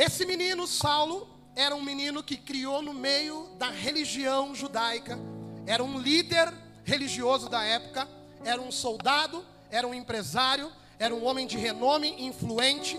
[0.00, 5.18] Esse menino, Saulo, era um menino que criou no meio da religião judaica,
[5.66, 6.50] era um líder
[6.84, 8.08] religioso da época,
[8.42, 12.98] era um soldado, era um empresário, era um homem de renome, influente.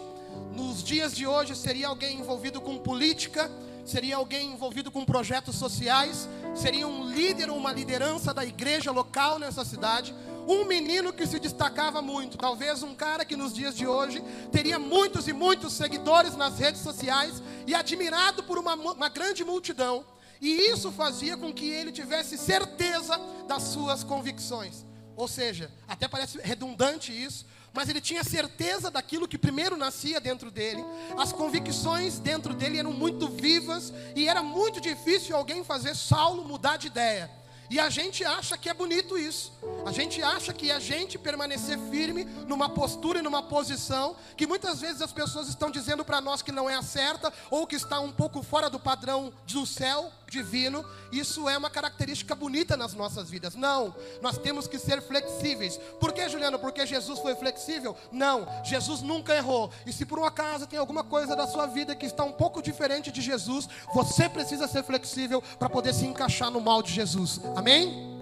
[0.56, 3.50] Nos dias de hoje, seria alguém envolvido com política,
[3.84, 9.40] seria alguém envolvido com projetos sociais, seria um líder ou uma liderança da igreja local
[9.40, 10.14] nessa cidade.
[10.48, 14.80] Um menino que se destacava muito, talvez um cara que nos dias de hoje teria
[14.80, 20.06] muitos e muitos seguidores nas redes sociais e admirado por uma, uma grande multidão.
[20.42, 24.84] E isso fazia com que ele tivesse certeza das suas convicções.
[25.16, 30.50] Ou seja, até parece redundante isso, mas ele tinha certeza daquilo que primeiro nascia dentro
[30.50, 30.84] dele.
[31.18, 36.78] As convicções dentro dele eram muito vivas e era muito difícil alguém fazer Saulo mudar
[36.78, 37.30] de ideia.
[37.72, 39.54] E a gente acha que é bonito isso.
[39.86, 44.82] A gente acha que a gente permanecer firme numa postura e numa posição que muitas
[44.82, 48.02] vezes as pessoas estão dizendo para nós que não é a certa ou que está
[48.02, 53.30] um pouco fora do padrão do céu divino, isso é uma característica bonita nas nossas
[53.30, 53.54] vidas.
[53.54, 55.78] Não, nós temos que ser flexíveis.
[56.00, 56.58] Por que, Juliano?
[56.58, 57.96] Porque Jesus foi flexível?
[58.12, 59.70] Não, Jesus nunca errou.
[59.86, 62.62] E se por um acaso tem alguma coisa da sua vida que está um pouco
[62.62, 67.42] diferente de Jesus, você precisa ser flexível para poder se encaixar no mal de Jesus.
[67.56, 68.18] Amém?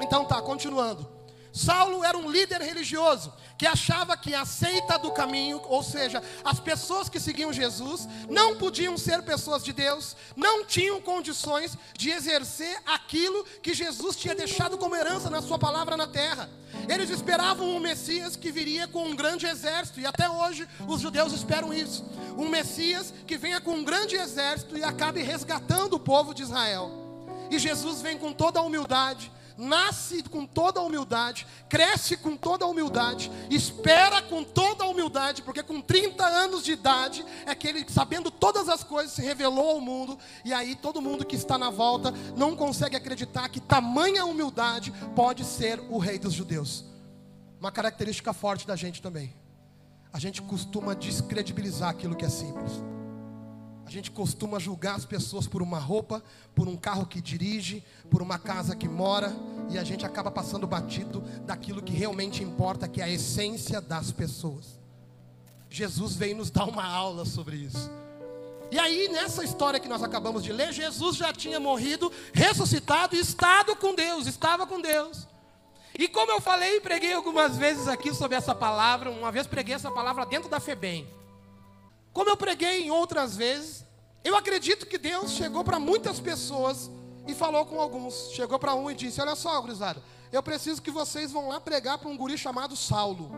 [0.00, 1.15] Então tá, continuando.
[1.56, 6.60] Saulo era um líder religioso que achava que a seita do caminho, ou seja, as
[6.60, 12.78] pessoas que seguiam Jesus, não podiam ser pessoas de Deus, não tinham condições de exercer
[12.84, 16.50] aquilo que Jesus tinha deixado como herança na sua palavra na terra.
[16.90, 21.32] Eles esperavam um Messias que viria com um grande exército, e até hoje os judeus
[21.32, 22.04] esperam isso:
[22.36, 26.90] um Messias que venha com um grande exército e acabe resgatando o povo de Israel.
[27.50, 32.64] E Jesus vem com toda a humildade, nasce com toda a humildade, cresce com toda
[32.64, 37.66] a humildade, espera com toda a humildade, porque com 30 anos de idade é que
[37.66, 41.56] ele, sabendo todas as coisas, se revelou ao mundo, e aí todo mundo que está
[41.56, 46.84] na volta não consegue acreditar que tamanha humildade pode ser o rei dos judeus.
[47.58, 49.34] Uma característica forte da gente também.
[50.12, 52.72] A gente costuma descredibilizar aquilo que é simples.
[53.86, 56.20] A gente costuma julgar as pessoas por uma roupa,
[56.56, 59.32] por um carro que dirige, por uma casa que mora,
[59.70, 64.10] e a gente acaba passando batido daquilo que realmente importa, que é a essência das
[64.10, 64.80] pessoas.
[65.70, 67.88] Jesus veio nos dar uma aula sobre isso.
[68.72, 73.20] E aí, nessa história que nós acabamos de ler, Jesus já tinha morrido, ressuscitado e
[73.20, 75.28] estado com Deus, estava com Deus.
[75.96, 79.76] E como eu falei e preguei algumas vezes aqui sobre essa palavra, uma vez preguei
[79.76, 81.06] essa palavra dentro da FEBEM.
[82.16, 83.84] Como eu preguei em outras vezes,
[84.24, 86.90] eu acredito que Deus chegou para muitas pessoas
[87.28, 88.30] e falou com alguns.
[88.30, 91.98] Chegou para um e disse: Olha só, gurizada, eu preciso que vocês vão lá pregar
[91.98, 93.32] para um guri chamado Saulo.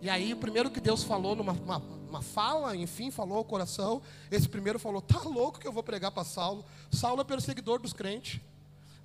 [0.00, 4.00] E aí, o primeiro que Deus falou numa uma, uma fala, enfim, falou ao coração.
[4.30, 6.64] Esse primeiro falou: Tá louco que eu vou pregar para Saulo?
[6.92, 8.40] Saulo é perseguidor dos crentes.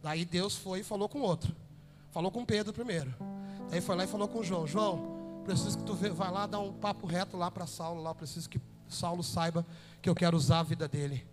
[0.03, 1.56] Daí Deus foi e falou com outro.
[2.11, 3.11] Falou com Pedro primeiro.
[3.72, 6.74] Daí foi lá e falou com João: João, preciso que tu vá lá dar um
[6.74, 9.66] papo reto lá para Saulo, lá preciso que Saulo saiba
[10.02, 11.26] que eu quero usar a vida dele.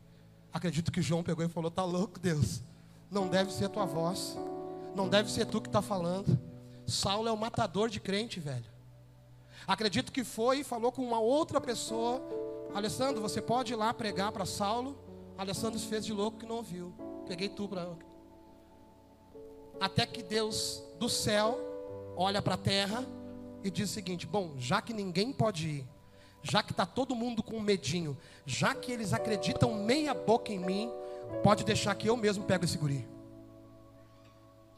[0.53, 2.63] Acredito que João pegou e falou: "Tá louco, Deus?
[3.11, 4.37] Não deve ser tua voz.
[4.95, 6.39] Não deve ser tu que está falando.
[6.87, 8.65] Saulo é o matador de crente, velho.
[9.67, 12.23] Acredito que foi e falou com uma outra pessoa.
[12.75, 14.97] Alessandro, você pode ir lá pregar para Saulo?
[15.37, 16.95] Alessandro se fez de louco que não ouviu.
[17.27, 17.89] Peguei tu para.
[19.81, 21.59] Até que Deus do céu
[22.17, 23.05] olha para a terra
[23.63, 25.89] e diz o seguinte: Bom, já que ninguém pode ir,
[26.43, 30.91] já que está todo mundo com medinho, já que eles acreditam meia boca em mim,
[31.43, 33.07] pode deixar que eu mesmo pego esse guri.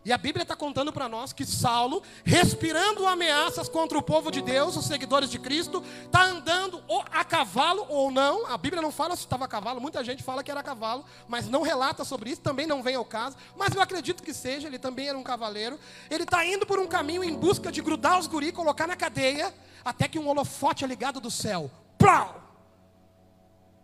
[0.05, 4.41] E a Bíblia está contando para nós que Saulo, respirando ameaças contra o povo de
[4.41, 8.47] Deus, os seguidores de Cristo, está andando a cavalo ou não.
[8.47, 11.05] A Bíblia não fala se estava a cavalo, muita gente fala que era a cavalo,
[11.27, 13.37] mas não relata sobre isso, também não vem ao caso.
[13.57, 15.79] Mas eu acredito que seja, ele também era um cavaleiro.
[16.09, 19.53] Ele está indo por um caminho em busca de grudar os guri, colocar na cadeia,
[19.85, 21.71] até que um holofote é ligado do céu.
[21.99, 22.41] Plau!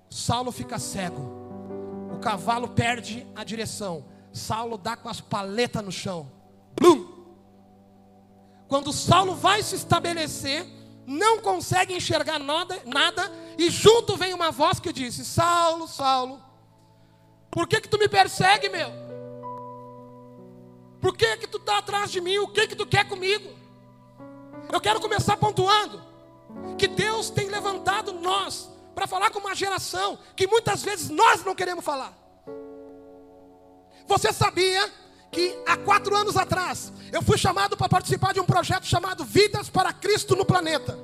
[0.09, 2.09] Saulo fica cego.
[2.15, 4.14] O cavalo perde a direção.
[4.35, 6.29] Saulo dá com as paletas no chão.
[6.75, 7.15] Blum!
[8.67, 10.67] Quando Saulo vai se estabelecer,
[11.07, 16.43] não consegue enxergar nada, nada, e junto vem uma voz que disse: Saulo, Saulo,
[17.49, 18.91] por que que tu me persegue, meu?
[21.01, 22.39] Por que que tu está atrás de mim?
[22.39, 23.49] O que que tu quer comigo?
[24.73, 26.03] Eu quero começar pontuando
[26.77, 31.55] que Deus tem levantado nós para falar com uma geração que muitas vezes nós não
[31.55, 32.24] queremos falar.
[34.07, 34.91] Você sabia
[35.31, 39.69] que há quatro anos atrás eu fui chamado para participar de um projeto chamado Vidas
[39.69, 40.99] para Cristo no Planeta.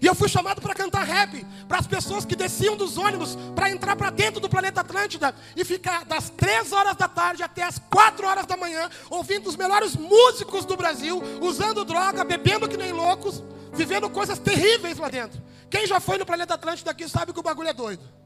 [0.00, 3.70] E eu fui chamado para cantar rap para as pessoas que desciam dos ônibus para
[3.70, 7.78] entrar para dentro do planeta Atlântida e ficar das 3 horas da tarde até as
[7.90, 12.92] 4 horas da manhã, ouvindo os melhores músicos do Brasil, usando droga, bebendo que nem
[12.92, 13.42] loucos,
[13.72, 15.42] vivendo coisas terríveis lá dentro.
[15.70, 18.17] Quem já foi no planeta Atlântida aqui sabe que o bagulho é doido.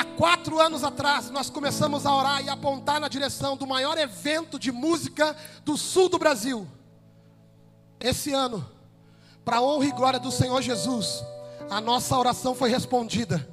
[0.00, 4.58] Há quatro anos atrás, nós começamos a orar e apontar na direção do maior evento
[4.58, 6.66] de música do sul do Brasil.
[8.00, 8.66] Esse ano,
[9.44, 11.22] para a honra e glória do Senhor Jesus,
[11.68, 13.46] a nossa oração foi respondida.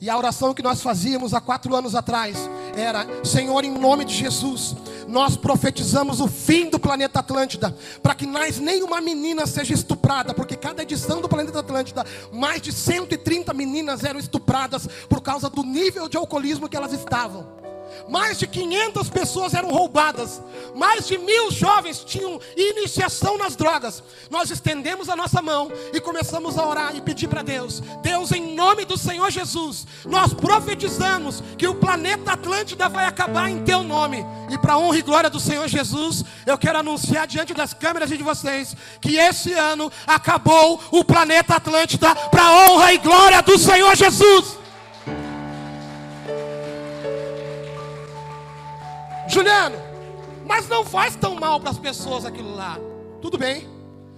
[0.00, 2.36] E a oração que nós fazíamos há quatro anos atrás
[2.76, 4.74] era: Senhor, em nome de Jesus,
[5.12, 10.56] nós profetizamos o fim do planeta Atlântida, para que mais nenhuma menina seja estuprada, porque
[10.56, 16.08] cada edição do planeta Atlântida, mais de 130 meninas eram estupradas por causa do nível
[16.08, 17.61] de alcoolismo que elas estavam.
[18.08, 20.40] Mais de 500 pessoas eram roubadas.
[20.74, 24.02] Mais de mil jovens tinham iniciação nas drogas.
[24.30, 28.54] Nós estendemos a nossa mão e começamos a orar e pedir para Deus: Deus, em
[28.54, 34.24] nome do Senhor Jesus, nós profetizamos que o planeta Atlântida vai acabar em Teu nome.
[34.50, 38.16] E para honra e glória do Senhor Jesus, eu quero anunciar diante das câmeras e
[38.16, 43.94] de vocês que esse ano acabou o planeta Atlântida para honra e glória do Senhor
[43.96, 44.61] Jesus.
[49.32, 49.78] Juliano,
[50.44, 52.78] mas não faz tão mal para as pessoas aquilo lá.
[53.22, 53.66] Tudo bem,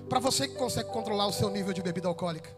[0.09, 2.51] para você que consegue controlar o seu nível de bebida alcoólica.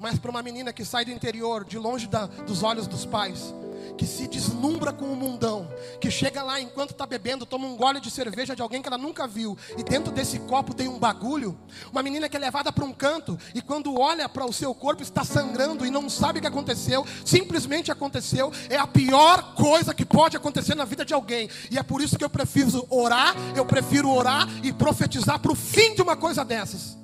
[0.00, 3.54] Mas para uma menina que sai do interior, de longe da, dos olhos dos pais,
[3.96, 5.68] que se deslumbra com o mundão,
[6.00, 8.98] que chega lá enquanto está bebendo, toma um gole de cerveja de alguém que ela
[8.98, 11.58] nunca viu, e dentro desse copo tem um bagulho.
[11.92, 15.02] Uma menina que é levada para um canto, e quando olha para o seu corpo
[15.02, 20.04] está sangrando e não sabe o que aconteceu, simplesmente aconteceu, é a pior coisa que
[20.04, 23.64] pode acontecer na vida de alguém, e é por isso que eu prefiro orar, eu
[23.64, 26.96] prefiro orar e profetizar para o fim de uma coisa dessas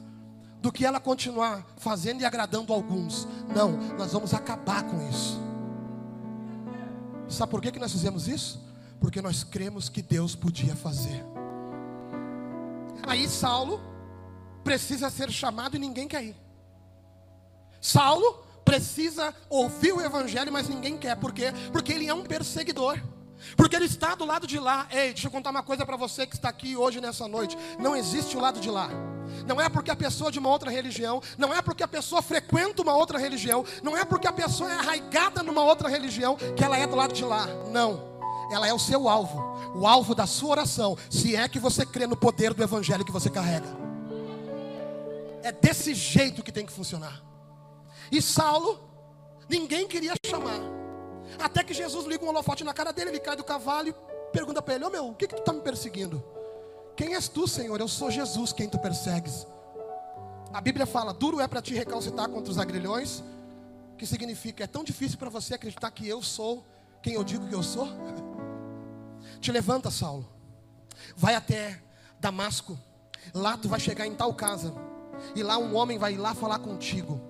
[0.60, 3.26] do que ela continuar fazendo e agradando alguns.
[3.54, 5.49] Não, nós vamos acabar com isso.
[7.30, 8.60] Sabe por que, que nós fizemos isso?
[8.98, 11.24] Porque nós cremos que Deus podia fazer.
[13.06, 13.80] Aí Saulo
[14.64, 16.36] precisa ser chamado e ninguém quer ir.
[17.80, 21.16] Saulo precisa ouvir o evangelho, mas ninguém quer.
[21.16, 21.52] Por quê?
[21.72, 23.00] Porque ele é um perseguidor.
[23.56, 24.86] Porque ele está do lado de lá.
[24.90, 27.56] Ei, deixa eu contar uma coisa para você que está aqui hoje nessa noite.
[27.78, 28.90] Não existe o lado de lá.
[29.50, 32.22] Não é porque a pessoa é de uma outra religião, não é porque a pessoa
[32.22, 36.62] frequenta uma outra religião, não é porque a pessoa é arraigada numa outra religião que
[36.62, 37.48] ela é do lado de lá.
[37.68, 38.00] Não.
[38.52, 39.42] Ela é o seu alvo,
[39.74, 43.10] o alvo da sua oração, se é que você crê no poder do evangelho que
[43.10, 43.66] você carrega.
[45.42, 47.20] É desse jeito que tem que funcionar.
[48.12, 48.78] E Saulo,
[49.48, 50.60] ninguém queria chamar.
[51.40, 53.94] Até que Jesus liga um holofote na cara dele, ele cai do cavalo e
[54.32, 56.22] pergunta para ele: Ô oh, meu, o que, que tu está me perseguindo?
[56.96, 57.80] Quem és tu, Senhor?
[57.80, 59.46] Eu sou Jesus, quem tu persegues.
[60.52, 63.22] A Bíblia fala: duro é para ti recalcitar contra os agrilhões,
[63.96, 66.64] que significa é tão difícil para você acreditar que eu sou
[67.02, 67.88] quem eu digo que eu sou.
[69.40, 70.28] Te levanta, Saulo,
[71.16, 71.80] vai até
[72.18, 72.78] Damasco,
[73.32, 74.74] lá tu vai chegar em tal casa,
[75.34, 77.29] e lá um homem vai lá falar contigo.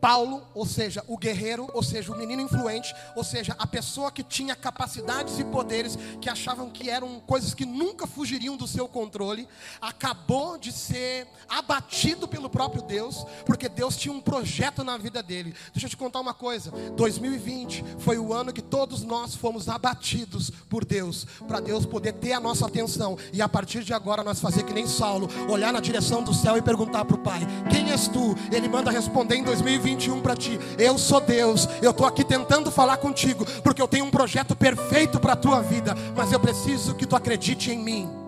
[0.00, 4.22] Paulo, ou seja, o guerreiro, ou seja, o menino influente, ou seja, a pessoa que
[4.22, 9.48] tinha capacidades e poderes que achavam que eram coisas que nunca fugiriam do seu controle,
[9.80, 15.54] acabou de ser abatido pelo próprio Deus, porque Deus tinha um projeto na vida dele.
[15.72, 20.50] Deixa eu te contar uma coisa: 2020 foi o ano que todos nós fomos abatidos
[20.68, 24.40] por Deus, para Deus poder ter a nossa atenção e a partir de agora nós
[24.40, 27.40] fazer que nem Saulo, olhar na direção do céu e perguntar para o Pai:
[27.70, 28.36] Quem és tu?
[28.52, 30.58] Ele manda responder em 2020 21 para ti.
[30.78, 31.66] Eu sou Deus.
[31.80, 35.60] Eu estou aqui tentando falar contigo, porque eu tenho um projeto perfeito para a tua
[35.60, 38.18] vida, mas eu preciso que tu acredite em mim.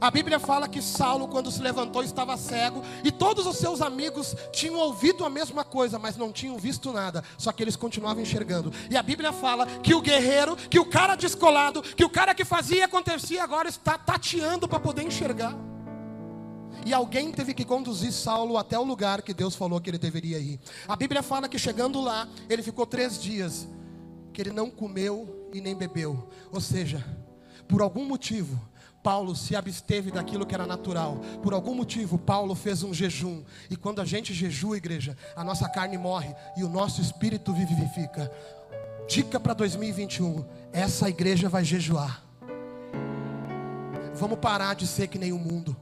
[0.00, 4.34] A Bíblia fala que Saulo, quando se levantou, estava cego, e todos os seus amigos
[4.50, 8.72] tinham ouvido a mesma coisa, mas não tinham visto nada, só que eles continuavam enxergando.
[8.90, 12.44] E a Bíblia fala que o guerreiro, que o cara descolado, que o cara que
[12.44, 15.54] fazia e acontecia agora está tateando para poder enxergar.
[16.84, 20.38] E alguém teve que conduzir Saulo até o lugar que Deus falou que ele deveria
[20.38, 20.58] ir.
[20.88, 23.68] A Bíblia fala que chegando lá, ele ficou três dias,
[24.32, 26.28] que ele não comeu e nem bebeu.
[26.50, 27.04] Ou seja,
[27.68, 28.60] por algum motivo,
[29.02, 31.20] Paulo se absteve daquilo que era natural.
[31.42, 33.42] Por algum motivo, Paulo fez um jejum.
[33.68, 38.30] E quando a gente jejua, igreja, a nossa carne morre e o nosso espírito vivifica.
[39.08, 42.24] Dica para 2021: essa igreja vai jejuar.
[44.14, 45.76] Vamos parar de ser que nem o mundo.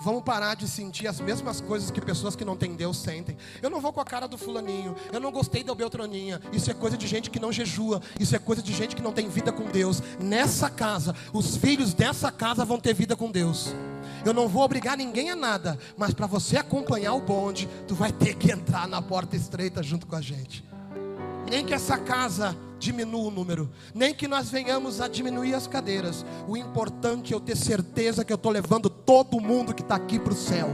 [0.00, 3.36] Vamos parar de sentir as mesmas coisas que pessoas que não têm Deus sentem.
[3.62, 4.94] Eu não vou com a cara do fulaninho.
[5.12, 6.40] Eu não gostei da Beltraninha.
[6.52, 8.00] Isso é coisa de gente que não jejua.
[8.18, 10.02] Isso é coisa de gente que não tem vida com Deus.
[10.20, 13.74] Nessa casa, os filhos dessa casa vão ter vida com Deus.
[14.24, 18.10] Eu não vou obrigar ninguém a nada, mas para você acompanhar o bonde, tu vai
[18.12, 20.64] ter que entrar na porta estreita junto com a gente.
[21.48, 26.24] Nem que essa casa diminua o número, nem que nós venhamos a diminuir as cadeiras.
[26.46, 30.18] O importante é eu ter certeza que eu estou levando todo mundo que está aqui
[30.18, 30.68] para o céu.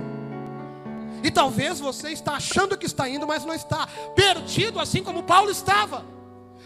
[1.23, 3.87] E talvez você está achando que está indo, mas não está.
[4.15, 6.05] Perdido assim como Paulo estava.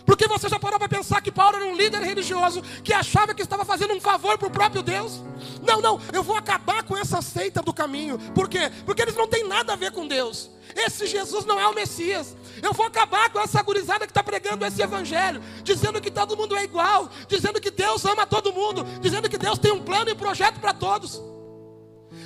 [0.07, 3.43] Porque você já parou para pensar que Paulo era um líder religioso que achava que
[3.43, 5.21] estava fazendo um favor para o próprio Deus?
[5.63, 8.17] Não, não, eu vou acabar com essa seita do caminho.
[8.33, 8.71] Por quê?
[8.87, 10.49] Porque eles não têm nada a ver com Deus.
[10.77, 12.37] Esse Jesus não é o Messias.
[12.63, 16.57] Eu vou acabar com essa gurizada que está pregando esse evangelho, dizendo que todo mundo
[16.57, 20.15] é igual, dizendo que Deus ama todo mundo, dizendo que Deus tem um plano e
[20.15, 21.21] projeto para todos.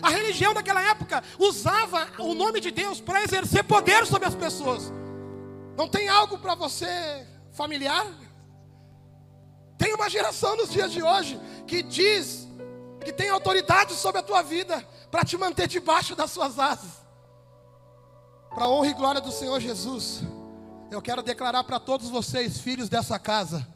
[0.02, 4.92] A religião daquela época usava o nome de Deus para exercer poder sobre as pessoas.
[5.76, 8.06] Não tem algo para você familiar?
[9.78, 12.46] Tem uma geração nos dias de hoje que diz
[13.04, 17.00] que tem autoridade sobre a tua vida para te manter debaixo das suas asas.
[18.50, 20.22] Para a honra e glória do Senhor Jesus,
[20.90, 23.66] eu quero declarar para todos vocês, filhos dessa casa,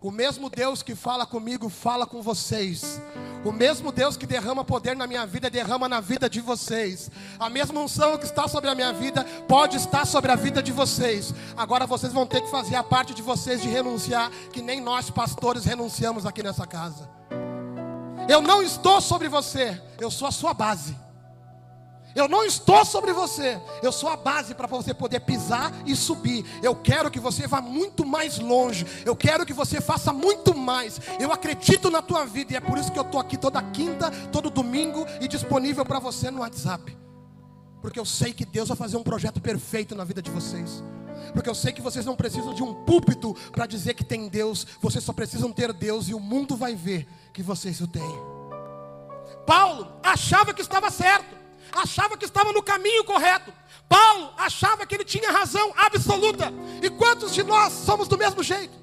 [0.00, 3.00] o mesmo Deus que fala comigo, fala com vocês.
[3.44, 7.10] O mesmo Deus que derrama poder na minha vida, derrama na vida de vocês.
[7.38, 10.72] A mesma unção que está sobre a minha vida, pode estar sobre a vida de
[10.72, 11.34] vocês.
[11.56, 15.10] Agora vocês vão ter que fazer a parte de vocês de renunciar, que nem nós
[15.10, 17.08] pastores renunciamos aqui nessa casa.
[18.28, 21.03] Eu não estou sobre você, eu sou a sua base.
[22.14, 26.44] Eu não estou sobre você, eu sou a base para você poder pisar e subir.
[26.62, 31.00] Eu quero que você vá muito mais longe, eu quero que você faça muito mais.
[31.18, 34.12] Eu acredito na tua vida e é por isso que eu estou aqui toda quinta,
[34.30, 36.96] todo domingo e disponível para você no WhatsApp.
[37.82, 40.84] Porque eu sei que Deus vai fazer um projeto perfeito na vida de vocês.
[41.32, 44.64] Porque eu sei que vocês não precisam de um púlpito para dizer que tem Deus,
[44.80, 48.02] vocês só precisam ter Deus e o mundo vai ver que vocês o têm.
[49.44, 51.43] Paulo achava que estava certo
[51.74, 53.52] achava que estava no caminho correto.
[53.88, 56.52] Paulo achava que ele tinha razão absoluta.
[56.82, 58.74] E quantos de nós somos do mesmo jeito?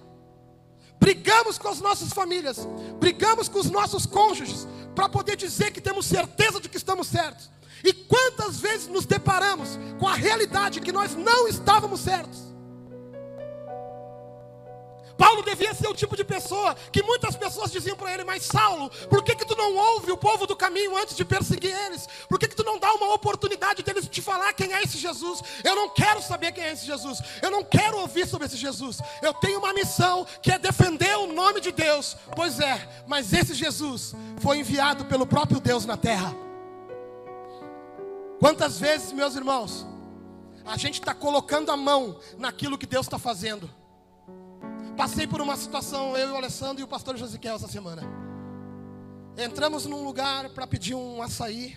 [1.00, 2.68] Brigamos com as nossas famílias,
[3.00, 7.50] brigamos com os nossos cônjuges, para poder dizer que temos certeza de que estamos certos.
[7.84, 12.51] E quantas vezes nos deparamos com a realidade que nós não estávamos certos?
[15.22, 18.90] Paulo devia ser o tipo de pessoa que muitas pessoas diziam para ele: Mas Saulo,
[19.08, 22.08] por que, que tu não ouve o povo do caminho antes de perseguir eles?
[22.28, 25.44] Por que, que tu não dá uma oportunidade deles te falar quem é esse Jesus?
[25.64, 27.22] Eu não quero saber quem é esse Jesus.
[27.40, 29.00] Eu não quero ouvir sobre esse Jesus.
[29.22, 32.18] Eu tenho uma missão que é defender o nome de Deus.
[32.36, 36.36] Pois é, mas esse Jesus foi enviado pelo próprio Deus na terra.
[38.40, 39.86] Quantas vezes, meus irmãos,
[40.66, 43.81] a gente está colocando a mão naquilo que Deus está fazendo?
[45.02, 48.04] Passei por uma situação, eu e o Alessandro e o pastor Josiquel essa semana.
[49.36, 51.76] Entramos num lugar para pedir um açaí.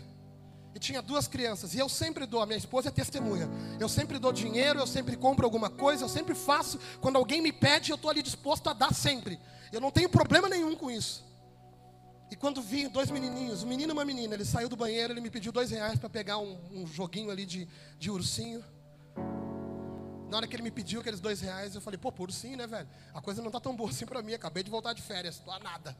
[0.74, 1.74] E tinha duas crianças.
[1.74, 3.48] E eu sempre dou, a minha esposa é testemunha.
[3.80, 6.78] Eu sempre dou dinheiro, eu sempre compro alguma coisa, eu sempre faço.
[7.00, 9.40] Quando alguém me pede, eu estou ali disposto a dar sempre.
[9.72, 11.24] Eu não tenho problema nenhum com isso.
[12.30, 15.22] E quando vi dois menininhos, um menino e uma menina, ele saiu do banheiro, ele
[15.22, 17.66] me pediu dois reais para pegar um, um, joguinho ali de,
[17.98, 18.62] de ursinho.
[20.34, 22.66] Na hora que ele me pediu aqueles dois reais, eu falei, pô, por sim, né,
[22.66, 22.88] velho?
[23.14, 24.34] A coisa não tá tão boa assim para mim.
[24.34, 25.96] Acabei de voltar de férias, tô a nada.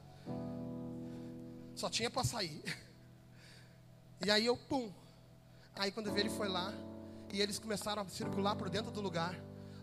[1.73, 2.61] Só tinha para sair.
[4.25, 4.91] E aí eu, pum.
[5.75, 6.73] Aí quando eu vi, ele foi lá.
[7.31, 9.35] E eles começaram a circular por dentro do lugar.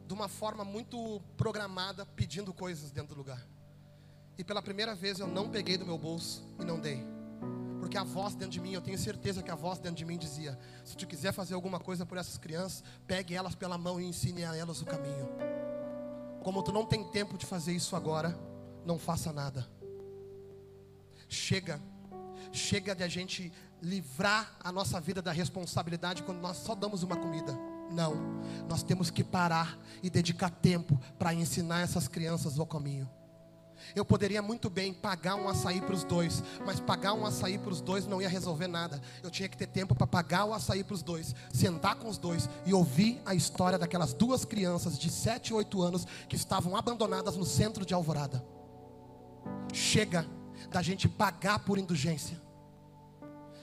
[0.07, 3.47] De uma forma muito programada, pedindo coisas dentro do lugar.
[4.37, 7.12] E pela primeira vez eu não peguei do meu bolso e não dei.
[7.93, 10.17] Porque a voz dentro de mim, eu tenho certeza que a voz dentro de mim
[10.17, 14.07] dizia: se tu quiser fazer alguma coisa por essas crianças, pegue elas pela mão e
[14.07, 15.29] ensine a elas o caminho.
[16.43, 18.35] Como tu não tem tempo de fazer isso agora,
[18.87, 19.69] não faça nada.
[21.29, 21.83] Chega,
[22.51, 27.19] chega de a gente livrar a nossa vida da responsabilidade quando nós só damos uma
[27.19, 27.53] comida.
[27.91, 28.15] Não,
[28.71, 33.07] nós temos que parar e dedicar tempo para ensinar essas crianças o caminho.
[33.95, 37.73] Eu poderia muito bem pagar um açaí para os dois, mas pagar um açaí para
[37.73, 39.01] os dois não ia resolver nada.
[39.23, 42.19] Eu tinha que ter tempo para pagar o açaí para os dois, sentar com os
[42.19, 46.77] dois e ouvir a história daquelas duas crianças de 7 e 8 anos que estavam
[46.77, 48.45] abandonadas no centro de Alvorada.
[49.73, 50.27] Chega
[50.71, 52.41] da gente pagar por indulgência.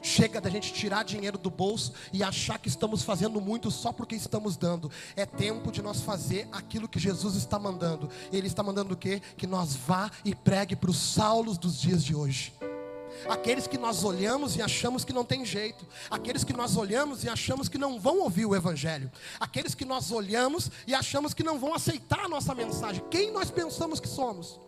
[0.01, 4.15] Chega da gente tirar dinheiro do bolso e achar que estamos fazendo muito só porque
[4.15, 4.89] estamos dando.
[5.15, 8.09] É tempo de nós fazer aquilo que Jesus está mandando.
[8.31, 9.21] Ele está mandando o quê?
[9.37, 12.53] Que nós vá e pregue para os Saulos dos dias de hoje.
[13.27, 17.29] Aqueles que nós olhamos e achamos que não tem jeito, aqueles que nós olhamos e
[17.29, 21.59] achamos que não vão ouvir o Evangelho, aqueles que nós olhamos e achamos que não
[21.59, 23.03] vão aceitar a nossa mensagem.
[23.09, 24.59] Quem nós pensamos que somos?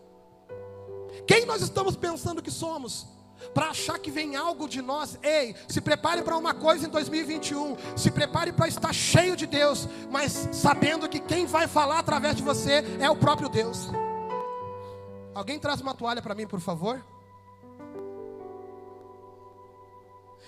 [1.26, 3.06] Quem nós estamos pensando que somos?
[3.54, 7.76] Para achar que vem algo de nós, ei, se prepare para uma coisa em 2021,
[7.96, 12.42] se prepare para estar cheio de Deus, mas sabendo que quem vai falar através de
[12.42, 13.88] você é o próprio Deus.
[15.34, 17.04] Alguém traz uma toalha para mim, por favor?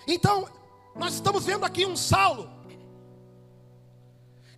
[0.07, 0.47] Então,
[0.95, 2.49] nós estamos vendo aqui um Saulo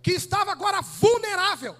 [0.02, 1.74] que estava agora vulnerável,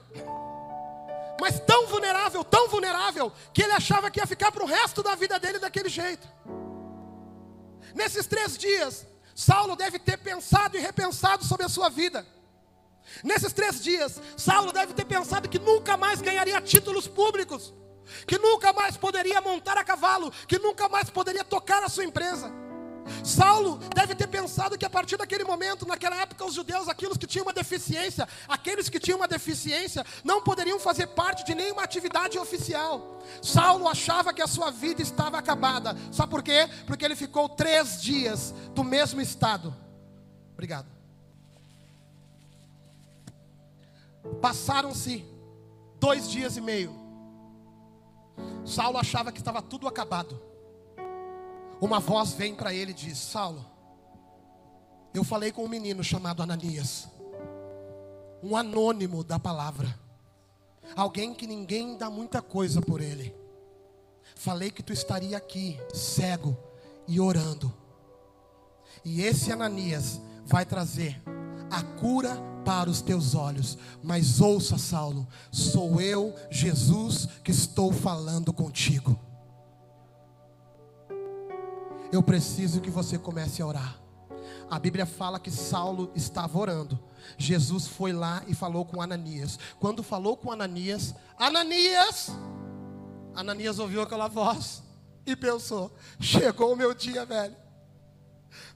[1.41, 5.15] mas tão vulnerável, tão vulnerável, que ele achava que ia ficar para o resto da
[5.15, 6.27] vida dele daquele jeito.
[7.95, 12.27] Nesses três dias, Saulo deve ter pensado e repensado sobre a sua vida.
[13.23, 17.73] Nesses três dias, Saulo deve ter pensado que nunca mais ganharia títulos públicos,
[18.27, 22.53] que nunca mais poderia montar a cavalo, que nunca mais poderia tocar a sua empresa.
[23.25, 27.27] Saulo deve ter pensado que a partir daquele momento, naquela época, os judeus, aqueles que
[27.27, 32.39] tinham uma deficiência, aqueles que tinham uma deficiência, não poderiam fazer parte de nenhuma atividade
[32.39, 33.21] oficial.
[33.43, 35.97] Saulo achava que a sua vida estava acabada.
[36.13, 36.69] Sabe por quê?
[36.87, 39.75] Porque ele ficou três dias do mesmo estado.
[40.53, 40.87] Obrigado.
[44.41, 45.25] Passaram-se
[46.01, 46.97] dois dias e meio.
[48.65, 50.48] Saulo achava que estava tudo acabado
[51.81, 53.65] uma voz vem para ele e diz: Saulo,
[55.15, 57.09] eu falei com um menino chamado Ananias,
[58.43, 59.99] um anônimo da palavra,
[60.97, 63.35] alguém que ninguém dá muita coisa por ele.
[64.35, 66.57] Falei que tu estaria aqui, cego
[67.07, 67.73] e orando.
[69.05, 71.21] E esse Ananias vai trazer
[71.71, 73.79] a cura para os teus olhos.
[74.03, 79.19] Mas ouça, Saulo, sou eu, Jesus, que estou falando contigo
[82.13, 83.99] eu preciso que você comece a orar.
[84.71, 86.99] A Bíblia fala que Saulo estava orando.
[87.37, 89.59] Jesus foi lá e falou com Ananias.
[89.81, 92.31] Quando falou com Ananias, Ananias,
[93.35, 94.83] Ananias ouviu aquela voz
[95.25, 97.57] e pensou: chegou o meu dia, velho.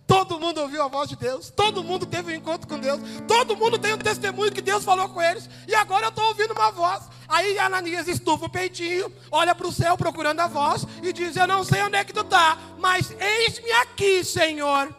[0.07, 3.57] Todo mundo ouviu a voz de Deus, todo mundo teve um encontro com Deus, todo
[3.57, 6.71] mundo tem um testemunho que Deus falou com eles, e agora eu estou ouvindo uma
[6.71, 7.05] voz.
[7.33, 11.47] Aí Ananias estufa o peitinho, olha para o céu procurando a voz e diz: Eu
[11.47, 14.95] não sei onde é que tu está, mas eis-me aqui, Senhor.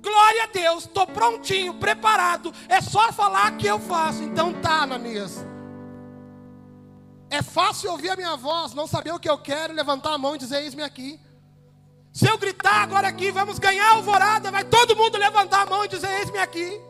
[0.00, 4.22] Glória a Deus, estou prontinho, preparado, é só falar que eu faço.
[4.22, 5.44] Então tá, Ananias.
[7.28, 10.36] É fácil ouvir a minha voz, não saber o que eu quero, levantar a mão
[10.36, 11.18] e dizer: Eis-me aqui.
[12.12, 15.88] Se eu gritar agora aqui, vamos ganhar alvorada, vai todo mundo levantar a mão e
[15.88, 16.80] dizer: Eis-me aqui.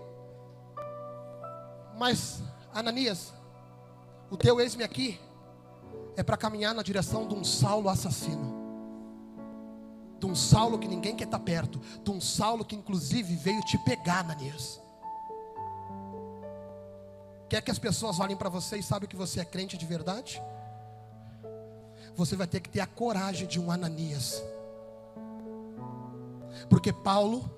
[1.96, 2.42] Mas,
[2.74, 3.33] Ananias,
[4.34, 5.20] o teu eis-me aqui
[6.16, 8.62] é para caminhar na direção de um Saulo assassino.
[10.18, 11.80] De um Saulo que ninguém quer estar tá perto.
[12.02, 14.80] De um Saulo que inclusive veio te pegar, Ananias.
[17.48, 20.42] Quer que as pessoas olhem para você e saibam que você é crente de verdade?
[22.16, 24.42] Você vai ter que ter a coragem de um Ananias
[26.68, 27.50] porque Paulo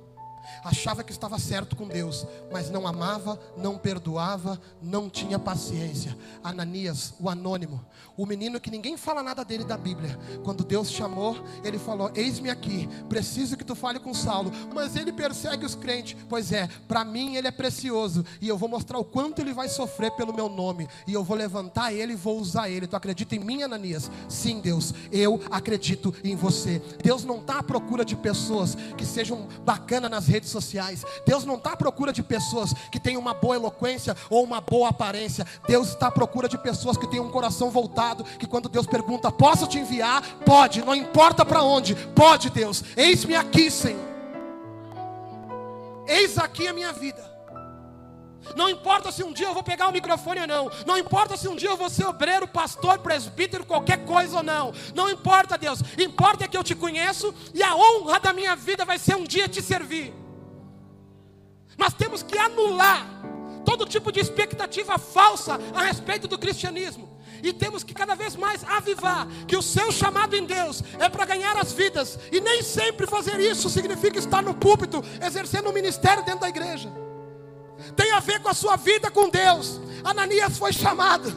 [0.65, 6.17] achava que estava certo com Deus, mas não amava, não perdoava, não tinha paciência.
[6.43, 7.85] Ananias, o anônimo,
[8.17, 12.51] o menino que ninguém fala nada dele da Bíblia, quando Deus chamou, ele falou: Eis-me
[12.51, 16.17] aqui, preciso que tu fale com Saulo, mas ele persegue os crentes.
[16.29, 19.69] Pois é, para mim ele é precioso, e eu vou mostrar o quanto ele vai
[19.69, 22.87] sofrer pelo meu nome, e eu vou levantar ele e vou usar ele.
[22.87, 24.11] Tu acredita em mim, Ananias?
[24.29, 26.81] Sim, Deus, eu acredito em você.
[27.03, 31.05] Deus não está à procura de pessoas que sejam bacanas nas redes redes sociais.
[31.27, 34.91] Deus não está à procura de pessoas que tenham uma boa eloquência ou uma boa
[34.91, 35.47] aparência.
[35.67, 38.23] Deus está à procura de pessoas que tenham um coração voltado.
[38.25, 40.23] Que quando Deus pergunta, posso te enviar?
[40.45, 41.95] Pode, não importa para onde.
[42.15, 42.85] Pode, Deus.
[42.97, 44.05] Eis-me aqui, Senhor.
[46.07, 47.37] Eis aqui a minha vida.
[48.55, 50.71] Não importa se um dia eu vou pegar o microfone ou não.
[50.87, 54.73] Não importa se um dia eu vou ser obreiro, pastor, presbítero, qualquer coisa ou não.
[54.95, 55.81] Não importa, Deus.
[55.99, 59.49] Importa que eu te conheço e a honra da minha vida vai ser um dia
[59.49, 60.15] te servir.
[61.77, 63.07] Nós temos que anular
[63.65, 67.17] todo tipo de expectativa falsa a respeito do cristianismo.
[67.43, 71.27] E temos que cada vez mais avivar que o seu chamado em Deus é para
[71.27, 72.19] ganhar as vidas.
[72.33, 76.91] E nem sempre fazer isso significa estar no púlpito, exercendo um ministério dentro da igreja.
[77.95, 79.81] Tem a ver com a sua vida com Deus.
[80.03, 81.31] Ananias foi chamado.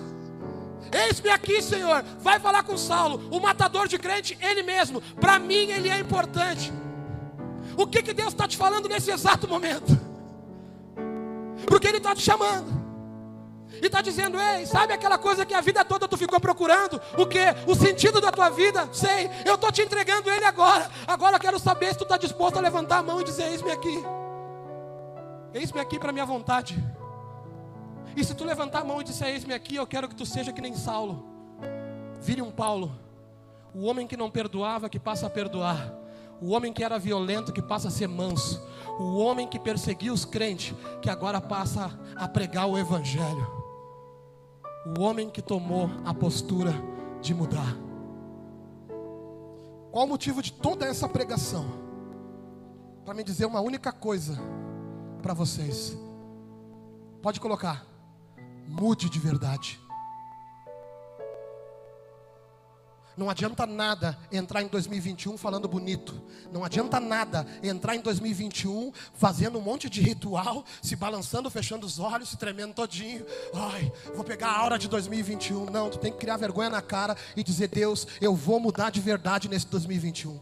[0.91, 2.03] Eis-me aqui, Senhor.
[2.19, 5.01] Vai falar com Saulo, o matador de crente, ele mesmo.
[5.19, 6.71] Para mim, ele é importante.
[7.77, 10.08] O que, que Deus está te falando nesse exato momento?
[11.69, 12.79] Porque Ele está te chamando.
[13.81, 16.99] E está dizendo, ei, sabe aquela coisa que a vida toda tu ficou procurando?
[17.17, 17.39] O que?
[17.65, 18.89] O sentido da tua vida?
[18.91, 20.89] Sei, eu estou te entregando ele agora.
[21.07, 23.71] Agora eu quero saber se tu está disposto a levantar a mão e dizer, eis-me
[23.71, 24.03] aqui.
[25.53, 26.77] Eis-me aqui para minha vontade.
[28.15, 30.51] E se tu levantar a mão e disser, eis-me aqui, eu quero que tu seja
[30.51, 31.25] que nem Saulo.
[32.19, 32.91] Vire um Paulo.
[33.73, 35.93] O homem que não perdoava, que passa a perdoar.
[36.41, 38.61] O homem que era violento, que passa a ser manso.
[38.99, 43.47] O homem que perseguia os crentes, que agora passa a pregar o Evangelho.
[44.97, 46.73] O homem que tomou a postura
[47.21, 47.75] de mudar.
[49.91, 51.65] Qual o motivo de toda essa pregação?
[53.03, 54.37] Para me dizer uma única coisa
[55.21, 55.97] para vocês.
[57.21, 57.85] Pode colocar.
[58.67, 59.79] Mude de verdade.
[63.19, 66.21] Não adianta nada entrar em 2021 falando bonito.
[66.53, 71.99] Não adianta nada entrar em 2021 fazendo um monte de ritual, se balançando, fechando os
[71.99, 73.25] olhos, se tremendo todinho.
[73.53, 75.65] Ai, vou pegar a aura de 2021.
[75.65, 79.01] Não, tu tem que criar vergonha na cara e dizer: Deus, eu vou mudar de
[79.01, 80.39] verdade nesse 2021.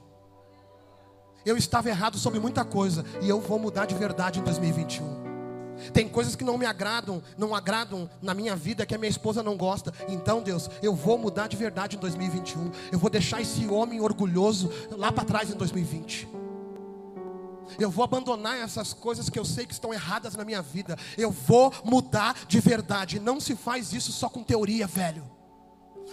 [1.43, 5.26] Eu estava errado sobre muita coisa e eu vou mudar de verdade em 2021.
[5.93, 9.43] Tem coisas que não me agradam, não agradam na minha vida que a minha esposa
[9.43, 9.93] não gosta.
[10.07, 12.71] Então, Deus, eu vou mudar de verdade em 2021.
[12.91, 16.27] Eu vou deixar esse homem orgulhoso lá para trás em 2020.
[17.79, 20.97] Eu vou abandonar essas coisas que eu sei que estão erradas na minha vida.
[21.17, 23.19] Eu vou mudar de verdade.
[23.19, 25.36] Não se faz isso só com teoria, velho.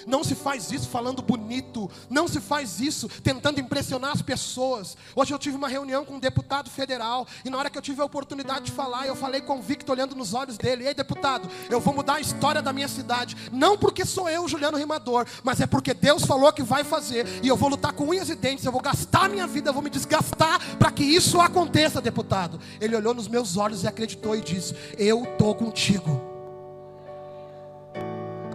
[0.06, 4.96] Não se faz isso falando bonito, não se faz isso tentando impressionar as pessoas.
[5.14, 8.00] Hoje eu tive uma reunião com um deputado federal, e na hora que eu tive
[8.00, 11.94] a oportunidade de falar, eu falei convicto, olhando nos olhos dele: Ei, deputado, eu vou
[11.94, 15.94] mudar a história da minha cidade, não porque sou eu, Juliano Rimador, mas é porque
[15.94, 18.80] Deus falou que vai fazer, e eu vou lutar com unhas e dentes, eu vou
[18.80, 22.60] gastar minha vida, eu vou me desgastar para que isso aconteça, deputado.
[22.80, 26.33] Ele olhou nos meus olhos e acreditou e disse: Eu estou contigo.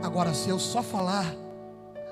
[0.09, 1.35] Agora, se eu só falar,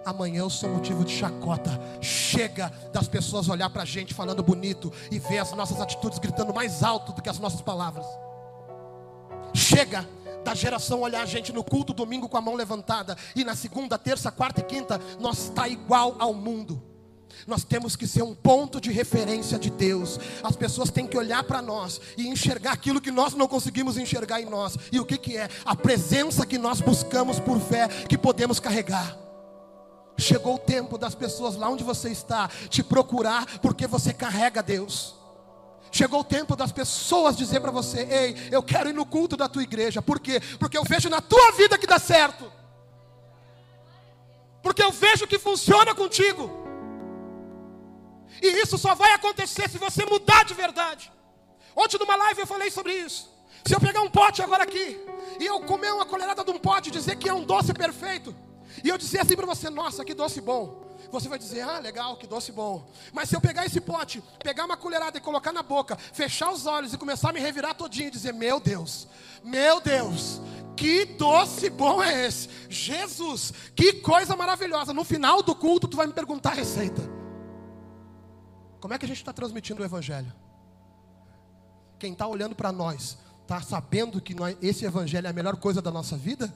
[0.06, 1.72] amanhã eu sou motivo de chacota.
[2.00, 6.54] Chega das pessoas olhar para a gente falando bonito e ver as nossas atitudes gritando
[6.54, 8.06] mais alto do que as nossas palavras.
[9.52, 10.08] Chega
[10.46, 13.98] da geração olhar a gente no culto domingo com a mão levantada e na segunda,
[13.98, 16.80] terça, quarta e quinta nós está igual ao mundo.
[17.46, 20.20] Nós temos que ser um ponto de referência de Deus.
[20.44, 24.42] As pessoas têm que olhar para nós e enxergar aquilo que nós não conseguimos enxergar
[24.42, 24.78] em nós.
[24.92, 25.50] E o que, que é?
[25.66, 29.18] A presença que nós buscamos por fé, que podemos carregar.
[30.18, 35.16] Chegou o tempo das pessoas lá onde você está te procurar porque você carrega Deus.
[35.92, 39.48] Chegou o tempo das pessoas dizer para você: Ei, eu quero ir no culto da
[39.48, 40.02] tua igreja.
[40.02, 40.42] Por quê?
[40.60, 42.52] Porque eu vejo na tua vida que dá certo.
[44.62, 46.67] Porque eu vejo que funciona contigo.
[48.42, 51.12] E isso só vai acontecer se você mudar de verdade.
[51.76, 53.30] Ontem numa live eu falei sobre isso.
[53.66, 55.00] Se eu pegar um pote agora aqui
[55.40, 58.36] e eu comer uma colherada de um pote e dizer que é um doce perfeito,
[58.84, 60.86] e eu dizer assim para você, nossa, que doce bom.
[61.12, 62.90] Você vai dizer, ah, legal, que doce bom.
[63.14, 66.66] Mas se eu pegar esse pote, pegar uma colherada e colocar na boca, fechar os
[66.66, 69.08] olhos e começar a me revirar todinho e dizer, meu Deus,
[69.44, 70.42] meu Deus,
[70.76, 72.50] que doce bom é esse?
[72.70, 74.94] Jesus, que coisa maravilhosa.
[74.94, 77.17] No final do culto, tu vai me perguntar a receita.
[78.80, 80.32] Como é que a gente está transmitindo o Evangelho?
[81.98, 85.82] Quem está olhando para nós, está sabendo que nós, esse Evangelho é a melhor coisa
[85.82, 86.54] da nossa vida?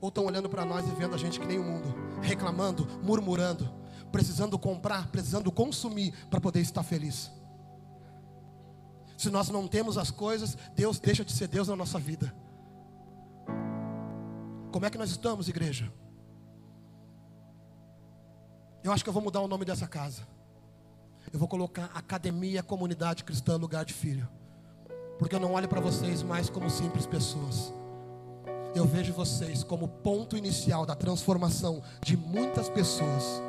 [0.00, 3.70] Ou estão olhando para nós e vendo a gente que nem o mundo, reclamando, murmurando,
[4.10, 7.30] precisando comprar, precisando consumir para poder estar feliz?
[9.16, 12.34] Se nós não temos as coisas, Deus deixa de ser Deus na nossa vida.
[14.70, 15.92] Como é que nós estamos, igreja?
[18.82, 20.22] Eu acho que eu vou mudar o nome dessa casa.
[21.32, 24.26] Eu vou colocar Academia Comunidade Cristã Lugar de Filho.
[25.18, 27.72] Porque eu não olho para vocês mais como simples pessoas.
[28.74, 33.42] Eu vejo vocês como ponto inicial da transformação de muitas pessoas.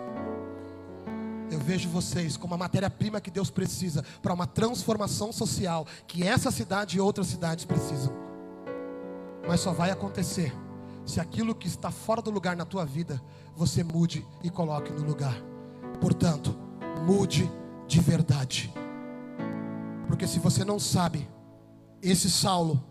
[1.50, 6.52] Eu vejo vocês como a matéria-prima que Deus precisa para uma transformação social que essa
[6.52, 8.14] cidade e outras cidades precisam.
[9.48, 10.54] Mas só vai acontecer
[11.06, 13.22] se aquilo que está fora do lugar na tua vida
[13.56, 15.36] você mude e coloque no lugar.
[16.02, 16.56] Portanto,
[17.06, 17.50] mude
[17.90, 18.72] de verdade.
[20.08, 21.28] Porque se você não sabe,
[22.02, 22.82] esse Saulo,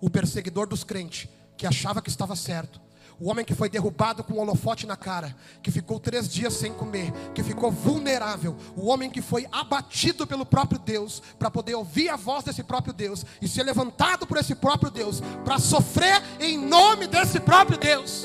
[0.00, 2.80] o perseguidor dos crentes, que achava que estava certo,
[3.20, 6.72] o homem que foi derrubado com um holofote na cara, que ficou três dias sem
[6.72, 12.08] comer, que ficou vulnerável, o homem que foi abatido pelo próprio Deus, para poder ouvir
[12.08, 16.58] a voz desse próprio Deus e ser levantado por esse próprio Deus, para sofrer em
[16.58, 18.24] nome desse próprio Deus,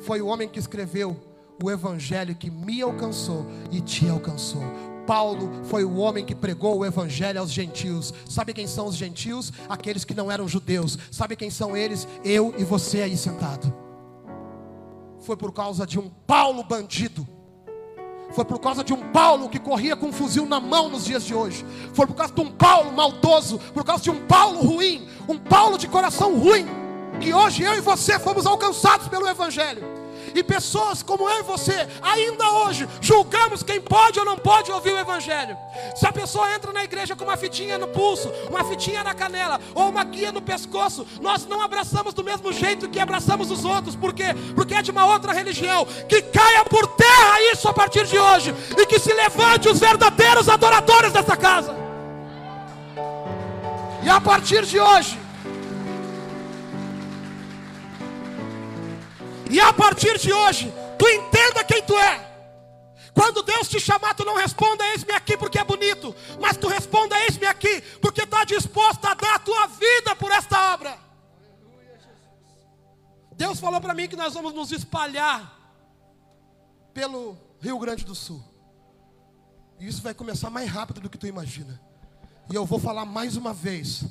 [0.00, 1.27] foi o homem que escreveu
[1.62, 4.62] o evangelho que me alcançou e te alcançou.
[5.06, 8.12] Paulo foi o homem que pregou o evangelho aos gentios.
[8.28, 9.50] Sabe quem são os gentios?
[9.66, 10.98] Aqueles que não eram judeus.
[11.10, 12.06] Sabe quem são eles?
[12.22, 13.72] Eu e você aí sentado.
[15.20, 17.26] Foi por causa de um Paulo bandido.
[18.32, 21.24] Foi por causa de um Paulo que corria com um fuzil na mão nos dias
[21.24, 21.64] de hoje.
[21.94, 25.78] Foi por causa de um Paulo maldoso, por causa de um Paulo ruim, um Paulo
[25.78, 26.66] de coração ruim,
[27.18, 29.97] que hoje eu e você fomos alcançados pelo evangelho.
[30.34, 34.92] E pessoas como eu e você, ainda hoje, julgamos quem pode ou não pode ouvir
[34.92, 35.56] o Evangelho.
[35.94, 39.60] Se a pessoa entra na igreja com uma fitinha no pulso, uma fitinha na canela,
[39.74, 43.96] ou uma guia no pescoço, nós não abraçamos do mesmo jeito que abraçamos os outros.
[43.96, 44.34] Por quê?
[44.54, 45.86] Porque é de uma outra religião.
[46.08, 48.54] Que caia por terra isso a partir de hoje.
[48.76, 51.76] E que se levante os verdadeiros adoradores dessa casa.
[54.02, 55.18] E a partir de hoje,
[59.50, 62.28] E a partir de hoje, tu entenda quem tu é.
[63.14, 66.14] Quando Deus te chamar, tu não responda, eis-me aqui porque é bonito.
[66.40, 70.74] Mas tu responda, eis-me aqui, porque está disposto a dar a tua vida por esta
[70.74, 70.98] obra.
[73.34, 75.56] Deus falou para mim que nós vamos nos espalhar
[76.92, 78.42] pelo Rio Grande do Sul.
[79.80, 81.80] E isso vai começar mais rápido do que tu imagina.
[82.50, 84.04] E eu vou falar mais uma vez.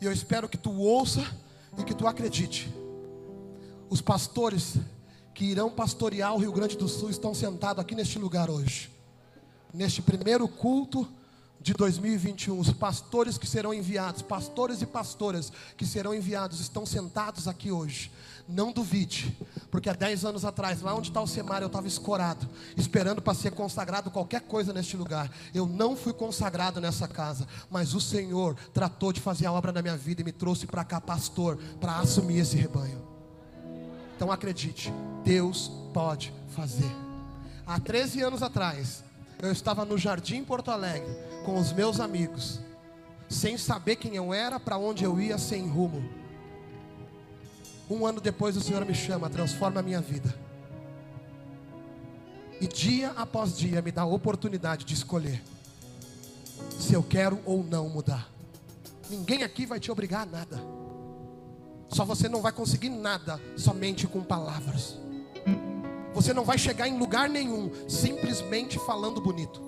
[0.00, 1.26] E eu espero que tu ouça
[1.78, 2.72] e que tu acredite.
[3.90, 4.76] Os pastores
[5.34, 8.88] que irão pastorear o Rio Grande do Sul estão sentados aqui neste lugar hoje.
[9.74, 11.08] Neste primeiro culto
[11.60, 17.48] de 2021, os pastores que serão enviados, pastores e pastoras que serão enviados, estão sentados
[17.48, 18.12] aqui hoje.
[18.48, 19.36] Não duvide,
[19.72, 23.34] porque há 10 anos atrás, lá onde está o Semar, eu estava escorado, esperando para
[23.34, 25.28] ser consagrado qualquer coisa neste lugar.
[25.52, 29.82] Eu não fui consagrado nessa casa, mas o Senhor tratou de fazer a obra na
[29.82, 33.09] minha vida e me trouxe para cá, pastor, para assumir esse rebanho.
[34.20, 34.92] Então acredite,
[35.24, 36.92] Deus pode fazer.
[37.66, 39.02] Há 13 anos atrás,
[39.40, 41.08] eu estava no Jardim Porto Alegre
[41.42, 42.60] com os meus amigos,
[43.30, 46.06] sem saber quem eu era, para onde eu ia, sem rumo.
[47.88, 50.38] Um ano depois, o Senhor me chama, transforma a minha vida.
[52.60, 55.42] E dia após dia me dá a oportunidade de escolher
[56.78, 58.28] se eu quero ou não mudar.
[59.08, 60.79] Ninguém aqui vai te obrigar a nada.
[61.90, 64.98] Só você não vai conseguir nada somente com palavras.
[66.14, 69.60] Você não vai chegar em lugar nenhum simplesmente falando bonito.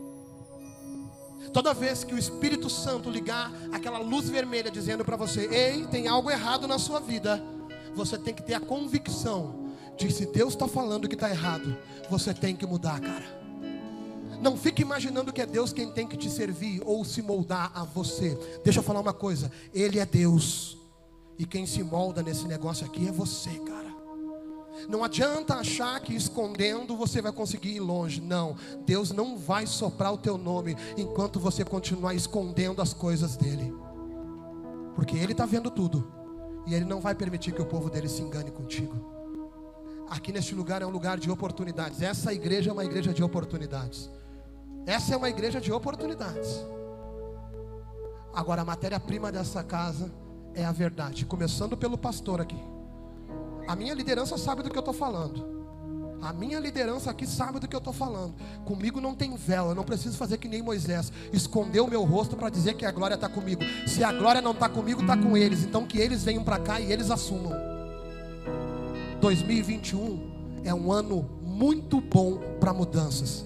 [1.52, 6.08] Toda vez que o Espírito Santo ligar aquela luz vermelha dizendo para você: "Ei, tem
[6.08, 7.42] algo errado na sua vida",
[7.94, 11.76] você tem que ter a convicção de se Deus está falando que está errado,
[12.08, 13.42] você tem que mudar, cara.
[14.40, 17.85] Não fique imaginando que é Deus quem tem que te servir ou se moldar a
[17.85, 18.37] você.
[18.64, 20.82] Deixa eu falar uma coisa: Ele é Deus.
[21.38, 23.92] E quem se molda nesse negócio aqui é você, cara.
[24.88, 28.21] Não adianta achar que escondendo você vai conseguir ir longe.
[28.21, 33.73] Não, Deus não vai soprar o teu nome enquanto você continuar escondendo as coisas dele.
[34.95, 36.12] Porque ele está vendo tudo.
[36.66, 38.95] E ele não vai permitir que o povo dele se engane contigo.
[40.09, 42.03] Aqui neste lugar é um lugar de oportunidades.
[42.03, 44.11] Essa igreja é uma igreja de oportunidades.
[44.87, 46.64] Essa é uma igreja de oportunidades.
[48.35, 50.11] Agora a matéria-prima dessa casa
[50.55, 51.25] é a verdade.
[51.25, 52.59] Começando pelo pastor aqui.
[53.67, 55.62] A minha liderança sabe do que eu estou falando.
[56.23, 58.35] A minha liderança aqui sabe do que eu estou falando.
[58.65, 62.49] Comigo não tem eu não preciso fazer que nem Moisés, esconder o meu rosto para
[62.49, 63.62] dizer que a glória está comigo.
[63.88, 65.65] Se a glória não está comigo, está com eles.
[65.65, 67.53] Então que eles venham para cá e eles assumam.
[69.21, 73.45] 2021 é um ano muito bom para mudanças.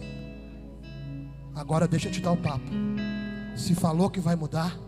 [1.54, 2.70] Agora deixa eu te dar o papo.
[3.56, 4.78] Se falou que vai mudar,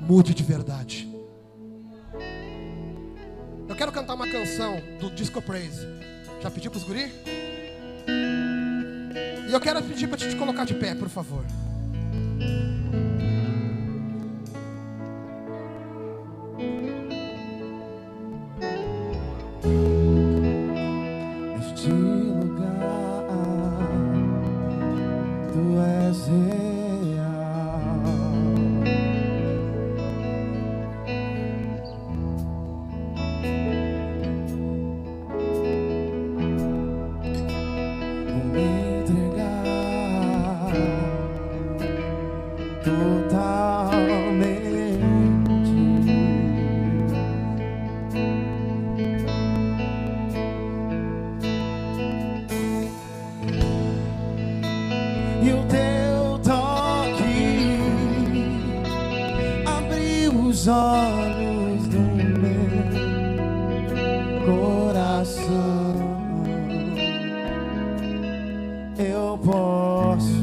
[0.00, 1.13] mude de verdade.
[3.74, 5.84] Eu quero cantar uma canção do Disco Praise.
[6.40, 7.12] Já pediu para os guri?
[9.48, 11.44] E eu quero pedir para te colocar de pé, por favor.
[60.64, 61.98] os olhos do
[62.40, 62.64] meu
[64.46, 65.94] coração,
[68.98, 70.42] eu posso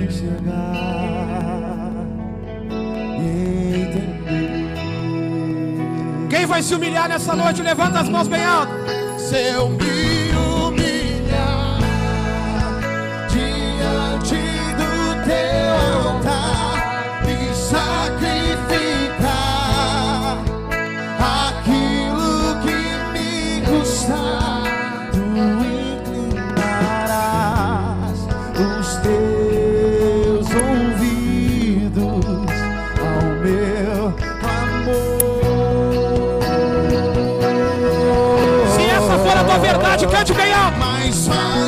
[0.00, 1.90] enxergar
[3.18, 3.22] e
[3.80, 4.78] entender.
[6.30, 7.62] Quem vai se humilhar nessa noite?
[7.62, 8.72] Levanta as mãos bem alto.
[9.18, 10.07] Seu Se
[40.24, 40.78] cante alto.
[40.78, 41.67] Mas vale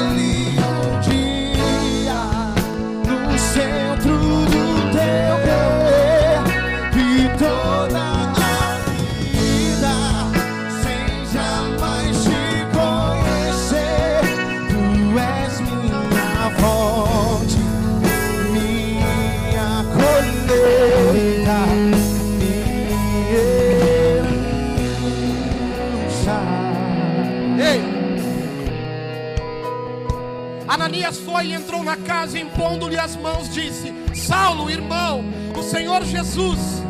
[32.20, 35.24] casa, impondo-lhe as mãos, disse: Saulo, irmão,
[35.56, 36.82] o Senhor Jesus,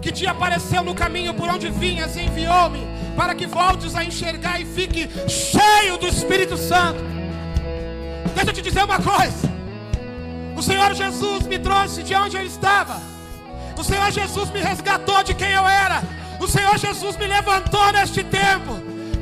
[0.00, 4.64] que te apareceu no caminho por onde vinhas, enviou-me para que voltes a enxergar e
[4.64, 7.00] fique cheio do Espírito Santo.
[8.34, 9.52] Deixa eu te dizer uma coisa:
[10.56, 12.96] o Senhor Jesus me trouxe de onde eu estava,
[13.76, 16.02] o Senhor Jesus me resgatou de quem eu era,
[16.40, 18.72] o Senhor Jesus me levantou neste tempo,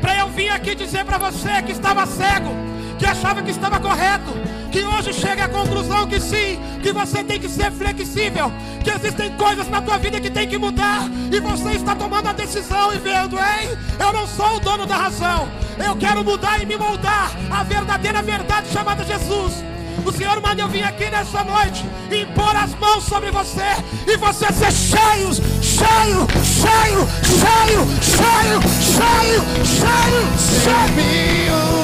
[0.01, 2.55] para eu vir aqui dizer para você que estava cego,
[2.99, 4.33] que achava que estava correto,
[4.71, 9.33] que hoje chega à conclusão que sim, que você tem que ser flexível, que existem
[9.37, 12.99] coisas na tua vida que tem que mudar, e você está tomando a decisão e
[12.99, 15.49] vendo, ei, eu não sou o dono da razão,
[15.85, 19.65] eu quero mudar e me moldar a verdadeira verdade chamada Jesus.
[20.05, 23.65] O Senhor manda eu vir aqui nessa noite impor as mãos sobre você
[24.07, 30.23] e você ser cheio, cheio, cheio, cheio, cheio, cheio, cheio,
[30.63, 30.97] cheio.
[30.97, 31.76] me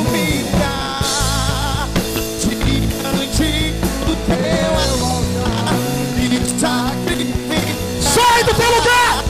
[8.53, 9.25] do teu lugar!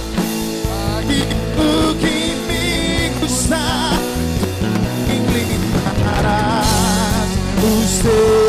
[0.98, 3.92] aquilo que me custar,
[5.08, 6.66] inclinarás
[7.62, 8.41] os teus